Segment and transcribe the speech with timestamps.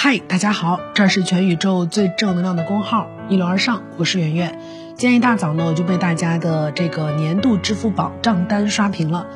[0.00, 4.60] 嗨，大家好，这是全宇宙最正能量的公号一路而上，我是圆圆。
[4.94, 9.26] 今天一大早呢，我就被大家的这个年度支付宝账单刷屏了。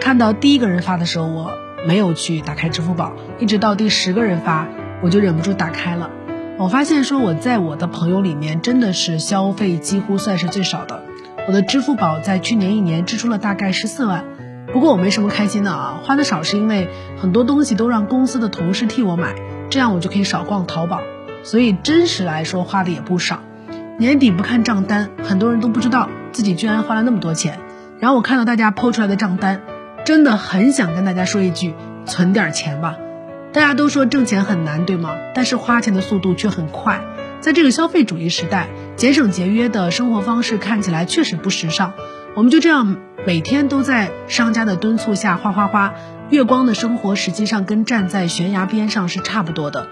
[0.00, 1.52] 看到第一个人发的时候，我
[1.86, 4.66] 没有去打开支付宝，一直到第十个人发，
[5.04, 6.10] 我就忍不住打开了。
[6.58, 11.04] 我发现说我在我的朋友里面真的是消费几乎算是最少的。
[11.46, 14.24] 我的支付宝在去年一年支出了大概十四万，
[14.72, 16.88] 不过我没什么开心的啊，花的少是因为
[17.20, 19.36] 很多东西都让公司的同事替我买。
[19.70, 21.00] 这样我就可以少逛淘宝，
[21.42, 23.40] 所以真实来说花的也不少。
[23.98, 27.58] 年底不看账单，很多人都不知道自己居然花了那么多钱。
[27.98, 29.62] 然后我看到大家抛出来的账单，
[30.04, 31.74] 真的很想跟大家说一句：
[32.06, 32.96] 存点钱吧。
[33.52, 35.16] 大家都说挣钱很难，对吗？
[35.34, 37.00] 但是花钱的速度却很快。
[37.40, 41.92] 在这个消费主义时代，节省节约的生活方式看起来确实不时尚。
[42.34, 45.94] 我们就这样每天都在商家的敦促下花花花。
[46.30, 49.88] 月光的生活实际上跟站在悬崖边上是差不多的。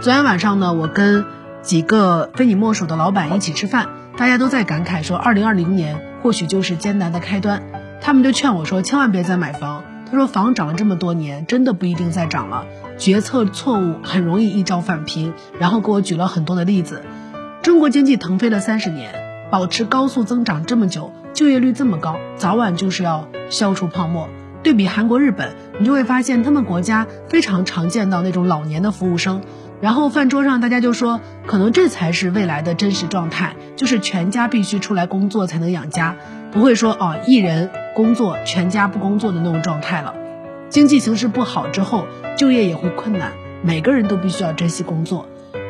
[0.00, 1.26] 昨天晚上呢，我跟
[1.60, 7.62] 几个非你莫属的老板一起吃饭，大家都在感慨说，二零二零年或许就是艰难的开端。
[8.00, 9.84] 他们就劝我说，千万别再买房。
[10.10, 12.64] 他说，房涨了这么多年，真的不一定再涨了。
[12.96, 15.34] 决策错误很容易一朝返贫。
[15.58, 17.02] 然后给我举了很多的例子。
[17.60, 19.12] 中国经济腾飞了三十年，
[19.50, 24.30] 保持高速增长这么久，就业率这么高，早晚就是要消除泡沫。
[24.64, 29.42] 对比韩国、日本，你就会发现他们国家非常常见到那种老年的服务生。
[29.82, 36.16] 然后饭桌上大家就说，可能这才是未来的真实状态，就是全家必须出来工作才能养家，
[36.50, 40.14] 不会说哦一人工作全家不工作的那种状态了。
[40.70, 42.06] 经济形势不好之后，
[42.38, 45.28] 就业也会困难，每个人都必须要珍惜工作。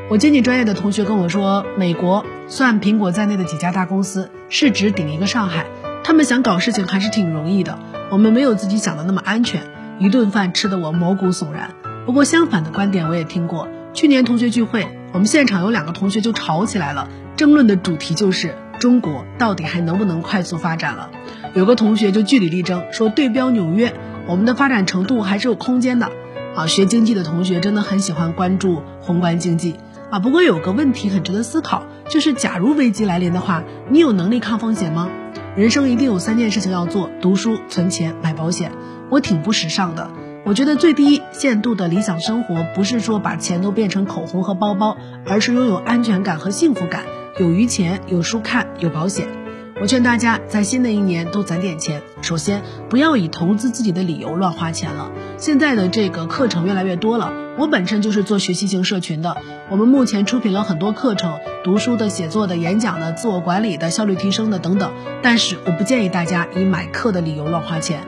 [0.08, 5.66] 我经济专业的同学跟我说，美国算苹果在内的几家大公司市值顶一个上海，
[6.04, 7.76] 他们想搞事情还是挺容易的。
[8.14, 9.62] 我们没有自己想的那么安全，
[9.98, 11.74] 一顿饭吃得我毛骨悚然。
[12.06, 13.66] 不过相反的观点我也听过。
[13.92, 21.10] 去年同学聚会，我们现场有两个同学就吵起来了，争论的主题就是中国到底还能不能快速发展了。
[21.54, 23.92] 有个同学就据理力争，说对标纽约，
[24.28, 26.12] 我们的发展程度还是有空间的。
[26.54, 29.74] 啊，学经济的同学真的很喜欢关注宏观经济
[30.12, 30.20] 啊。
[30.20, 35.10] 不过有个问题很值得思考，就是假如危机来临的话，你有能力抗风险吗？
[35.56, 38.72] 人生一定有三件事情要做：读书、存钱、买保险。
[39.08, 40.10] 我挺不时尚的。
[40.44, 47.04] 我觉得最低限度的理想生活，不是说把钱都变成口红和包包，而是拥有安全感和幸福感，
[47.38, 49.43] 有余钱，有书看，有保险。
[49.80, 52.00] 我劝大家在新的一年都攒点钱。
[52.22, 55.10] 首先，不要以投资自己的理由乱花钱了。
[55.36, 59.36] 现在的这个课程越来越多了，我本身就是做学习型社群的。
[59.70, 64.92] 我们目前出品了很多课程，读书的、写作的、演讲的、自我管理的、效率提升的等等。
[65.22, 68.02] 但是，我不建议大家以买课的理由乱花钱。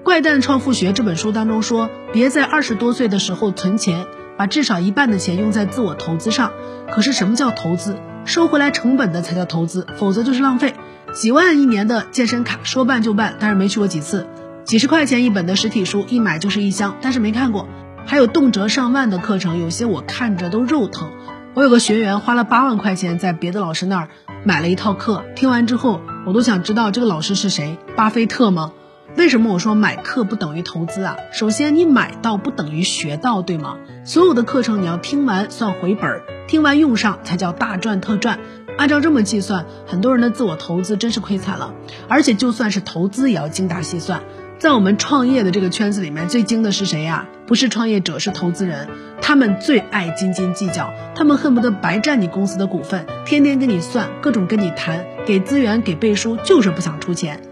[0.02, 4.06] 《怪诞创富学》这本书当中说，别在二十多岁的时候存钱，
[4.36, 6.50] 把至少一半的钱用在自我投资上。
[6.90, 7.96] 可是，什么叫投资？
[8.24, 10.74] 收回来成本的才叫投资，否则就是浪费。
[11.16, 14.26] 几万一年的健身卡说办就办，但是没去过几次；
[14.64, 17.66] 几十块钱一本的实体书一买就是一箱，但是没看过。
[18.04, 21.10] 还有动辄上万的课程，有些我看着都肉疼。
[21.54, 24.08] 我有个学员花了八万块钱在别的老师那儿
[24.44, 28.72] 买了一套课，听完之后我都想知道这个老师是谁，巴菲特吗？
[29.16, 31.16] 为什么我说买课不等于投资啊？
[31.32, 33.78] 首先你买到不等于学到，对吗？
[34.04, 38.38] 所有的课程你要听完算回本儿，听完用上才叫大赚特赚。
[38.76, 41.72] 按照这么计算，很多人的自我投资真是亏惨了。
[42.08, 44.22] 而且就算是投资，也要精打细算。
[44.58, 47.26] 在我们创业的这个圈子里面，最精的是谁呀？
[47.46, 48.88] 不是创业者，是投资人。
[49.20, 57.42] 他们最爱斤斤计较，他们恨不得白占你公司的股份，天天跟你算，各种跟你谈，给资源，给背书，就是不想出钱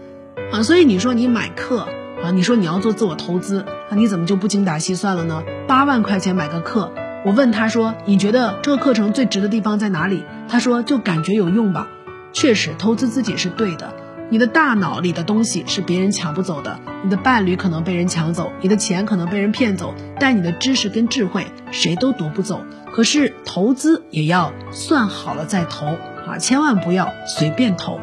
[0.51, 0.63] 啊。
[0.63, 1.87] 所以你说你买课
[2.23, 5.43] 啊，你说你要做自我投资啊，你怎么就不精打细算了呢？
[5.67, 6.91] 八万块钱买个课。
[7.25, 11.87] 我问他说：“你觉得这个课程最值的地方在哪里？”他说：“就感觉有用吧。”
[12.31, 13.91] 确实，投资自己是对的。
[14.29, 16.79] 你的大脑里的东西是别人抢不走的。
[17.03, 22.63] 你的伴侣可能被人抢走，你的钱可能被人骗走，但你的知识跟智慧谁都夺不走。
[22.93, 25.87] 可是投资也要算好了再投
[26.27, 27.99] 啊，千万不要随便投。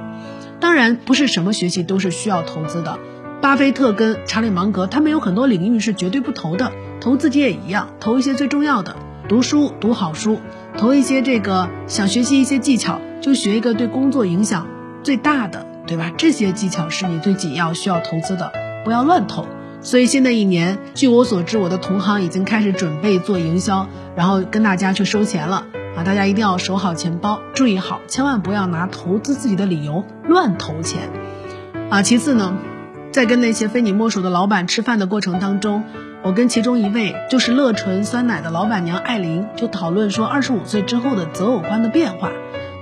[0.59, 2.99] 当然，不是什么学习都是需要投资的。
[3.41, 8.97] 巴菲特跟查理芒格他们有很多领域是绝对不投的，投自己也一样，投一些最重要的。
[9.33, 10.41] 读书读好书，
[10.77, 14.67] 投一些这个想学习一些技巧，就学一个对工作影响
[15.03, 16.13] 最大的，对吧？
[16.19, 18.53] 这些技巧是你最紧要需要投资的，
[18.85, 19.47] 不要乱投。
[19.81, 25.65] 所以新的一年，据我所知，我的同行已经开始准备做营销，然后跟大家去收钱了
[25.97, 26.05] 啊！
[26.05, 31.09] 大家一定要守好钱包，注意好，千万不要拿投资自己的理由乱投钱
[31.89, 32.03] 啊！
[32.03, 32.53] 其次呢，
[33.13, 35.85] 在跟那些非你莫属的老板吃饭的过程当中。
[36.25, 42.31] 我跟其中一位就是乐纯酸奶的老板娘艾琳就讨论说，二十五岁之后的择偶观的变化。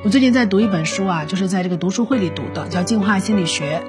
[0.05, 3.83] 我最近在读一本书啊，就是在这个读书会里读的，叫《进化心理学》。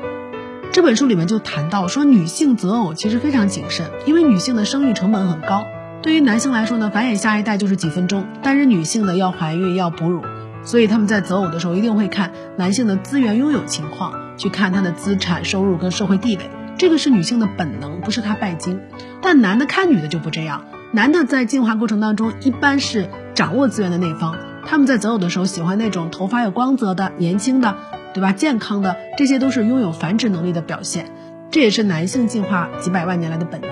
[0.71, 5.65] 这本书里面就谈到说，女性择偶其实非常谨慎，因为女性的生育成本很高。
[6.01, 10.21] 对于男性来说呢，繁衍下一代就是几分钟，但是女性呢要怀孕要哺乳，
[10.63, 16.50] 所以他们在择偶的时候一定会看男性的资源拥有情况，去看他的资产、收入跟社会地位，
[16.81, 18.80] 这个是女性的本能，不是她拜金。
[19.22, 24.36] 但男的看女的就不这样，男的在进化过程当中一般是掌握资源的那方。
[24.66, 27.75] 他们在择偶的时候喜欢那种头发有光泽的、年轻的，
[28.16, 28.31] 对吧？
[28.31, 31.06] 健康的，这些都是拥有繁殖能力的表现，
[31.51, 33.69] 这也是男性进化几百万年来的本能。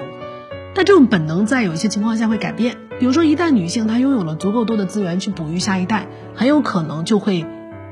[0.76, 7.44] 但这种本能在有一些情况下会改变，比如说一旦女性她拥有了足够多的资源去哺育下一代，很有可能就会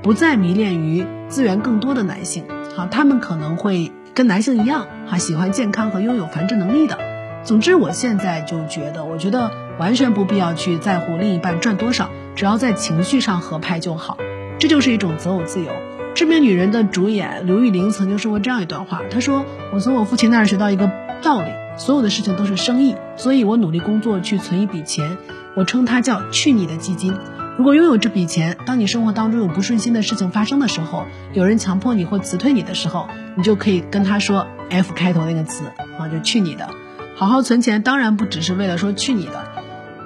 [0.03, 2.45] 不再迷恋于资源更多的男性。
[2.75, 6.97] 好，他们可能会跟男性一样，哈，喜欢健康和拥有繁殖能力的。
[7.43, 12.09] 总之，我现在就觉得，我觉得完全不必要去在乎另一半赚多少。
[12.35, 14.17] 只要在情绪上合拍就好，
[14.57, 15.69] 这就是一种择偶自由。
[16.15, 20.89] 知名女人的主演刘玉玲曾经说过这样一段话，她说：“我从我父亲那儿学到一个
[21.21, 25.17] 道理，所有的事情都是生意，所以我努力工作去存一笔钱，
[25.55, 27.13] 我称它叫去你的基金。
[27.57, 35.63] 如果拥有这笔钱，当你生活当中有不顺心的事情发生的时候，有人强迫你或辞退你的时候，你就可以跟他说 F 开头那个词
[35.97, 36.69] 啊，就去你的。
[37.15, 39.43] 好好存钱，当然不只是为了说去你的。”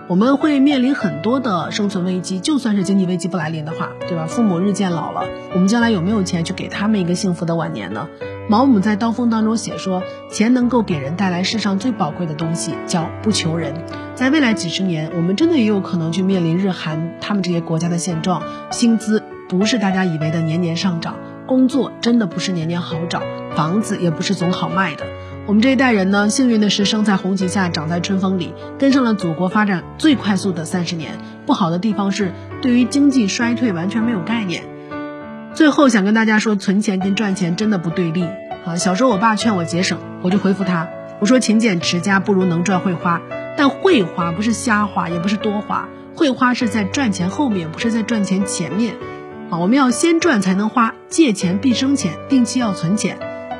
[0.08, 4.28] 我们会面临很多的生存危机，就算是经济危机不来临的话，对吧？
[4.28, 8.08] 父母日渐老了，我们将来有没有钱去给他们一个幸福的晚年呢？
[8.50, 13.74] 毛姆在《刀锋》当中写说，钱能够给人带来世上最宝贵的东西，叫不求人。
[14.16, 21.16] 在未来几十年，我们真的也有可能去面临日韩他们这些国家的现状，薪资不是大家以为的年年上涨，
[21.48, 23.22] 工作真的不是年年好找，
[23.56, 25.06] 房子也不是总好卖的。
[25.48, 31.14] 我们这一代人呢，幸运的是生在红旗下，长在春风里，跟上了祖国发展最快速的三十年。
[31.46, 34.64] 不好的地方是，对于经济衰退完全没有概念。
[35.54, 38.26] 最后想跟大家说，存钱跟赚钱真的不对立
[38.66, 38.78] 啊！
[38.78, 40.88] 小时候我爸劝我节省，我就回复他，
[41.20, 43.22] 我说勤俭持家不如能赚会花，
[43.58, 48.96] 但会花不是瞎花，也不是多花，会花是在赚钱后面，不是在赚钱前面。
[49.50, 53.18] 啊，我们要先赚才能花，借钱必生钱，定期要存钱。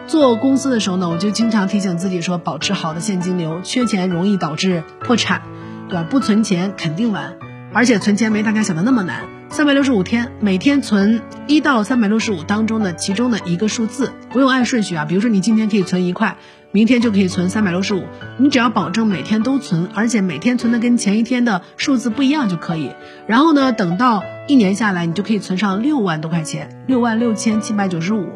[0.08, 5.42] 做公司的时候呢，我就经常提醒自己说，保持好的现金流，缺钱容易导致破产，
[5.90, 6.08] 对吧？
[6.10, 7.36] 不存钱肯定完，
[7.74, 9.41] 而且存钱没大家想的那么难。
[9.52, 15.04] 三百六十五天，每天存一到三百六十五当中的其中的一个数字，不用按顺序啊。
[15.04, 16.38] 比如说你今天可以存一块，
[16.72, 18.06] 明天就可以存三百六十五，
[18.38, 22.92] 你只要保证每天都存，而且每天存的跟前一天的数字不一样就可以。
[23.28, 28.30] 然后呢，等到一年下来，你就可以存上六万多块钱，六万六千七百九十五。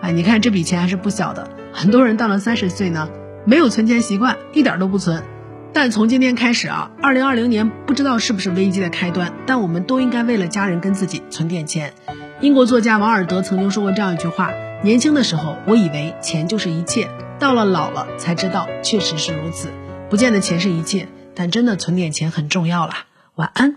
[0.00, 1.48] 哎，你看这笔钱还是不小的。
[1.72, 3.08] 很多人到了三十岁呢，
[3.44, 5.22] 没有存钱习惯，一点都不存。
[5.72, 11.94] 但从今天开始啊，二零二零年不知道是不是危机的开端，但我们都应该为了家人跟自己存点钱。
[12.40, 19.70] 英国作家王尔德曾经说过这样一句话：年轻的时候，我以为钱就是一切，到了老了才知道确实是如此。
[20.10, 23.06] 不见得钱是一切，但真的存点钱很重要啦。
[23.34, 23.76] 晚安。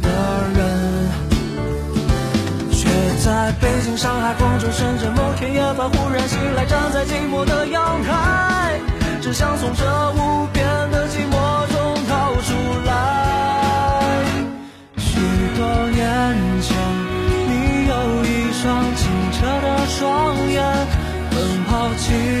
[3.59, 8.79] 北京上海广州深圳某天夜半忽然醒来站在寂寞的阳台
[9.21, 12.53] 只想从这无边的寂寞中逃出
[12.85, 14.23] 来
[14.97, 15.19] 许
[15.57, 16.77] 多年前
[17.49, 20.87] 你有一双清澈的双眼
[21.31, 22.40] 奔跑起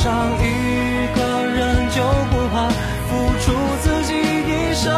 [0.00, 0.42] 上一
[1.14, 2.70] 个人就不怕
[3.06, 3.52] 付出
[3.82, 4.90] 自己一生，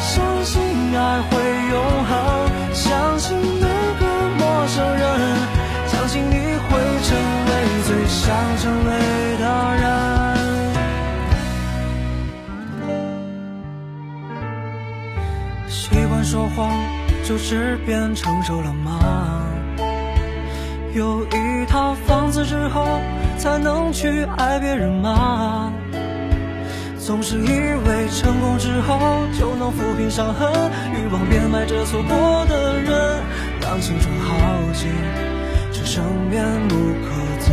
[0.00, 0.62] 相信
[0.96, 1.36] 爱会
[1.70, 1.76] 永
[2.08, 2.10] 恒，
[2.72, 3.66] 相信每
[4.00, 4.06] 个
[4.38, 5.04] 陌生人，
[5.86, 6.70] 相信你会
[7.02, 7.08] 成
[7.44, 7.50] 为
[7.84, 8.24] 最想
[8.56, 8.90] 成为
[9.36, 9.44] 的
[9.76, 9.84] 人。
[15.68, 16.72] 习惯说谎，
[17.22, 19.44] 就是变成熟了吗？
[20.94, 22.82] 有一套房子之后，
[23.40, 25.72] 才能去爱别人吗？
[26.98, 28.98] 总是以为成功之后
[29.38, 30.52] 就能抚平伤痕，
[30.92, 33.22] 欲望变卖着错过的人，
[33.62, 34.36] 让青春耗
[34.74, 34.90] 尽，
[35.72, 37.08] 只剩面目可
[37.40, 37.50] 憎。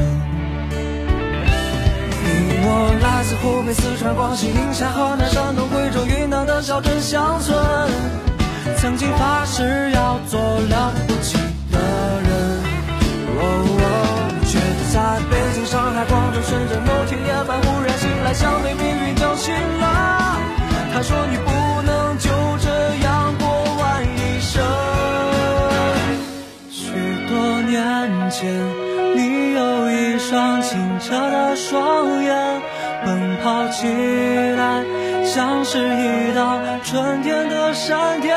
[2.22, 2.28] 你
[2.66, 7.58] 我来自湖北、四川、广西、宁夏、河南、山东、贵州、云南的小镇乡村，
[8.76, 11.38] 曾经发誓要做了不起
[11.72, 12.30] 的人。
[13.40, 13.77] 哦，
[14.48, 14.58] 却
[14.94, 20.40] 在北京、上海、广州、深圳某天夜半忽然醒来，像被命运叫醒了。
[20.94, 24.64] 他说你不能就这样过完一生。
[26.72, 26.94] 许
[27.28, 28.48] 多年前，
[29.16, 32.62] 你有一双清澈的双眼，
[33.06, 33.86] 奔跑起
[34.58, 34.84] 来
[35.26, 38.34] 像是一道春天的闪电，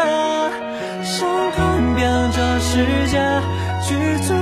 [1.04, 3.40] 想看遍这世界，
[3.80, 4.36] 去最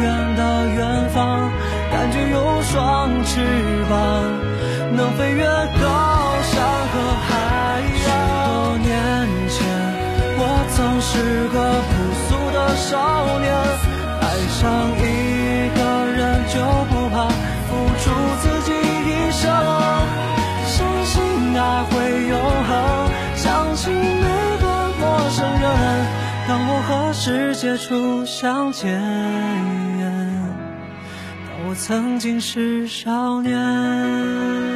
[0.00, 1.50] 远的远方，
[1.90, 3.40] 感觉有双翅
[3.88, 3.96] 膀，
[4.96, 5.86] 能飞越高
[6.42, 6.54] 山
[6.92, 6.94] 和
[7.26, 7.30] 海
[8.06, 8.06] 洋。
[8.06, 8.88] 许多年
[9.48, 9.56] 前，
[10.38, 10.42] 我
[10.74, 11.56] 曾是个
[11.88, 11.92] 朴
[12.26, 12.94] 素的少
[13.40, 13.48] 年，
[27.26, 29.02] 世界初相见，
[31.48, 34.75] 当我曾经是少年。